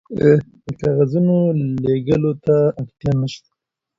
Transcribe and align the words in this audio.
د 0.17 0.19
کاغذونو 0.79 1.35
لیږلو 1.83 2.31
ته 2.45 2.55
اړتیا 2.81 3.11
نشته. 3.21 3.49